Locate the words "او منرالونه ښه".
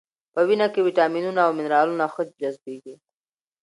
1.45-2.23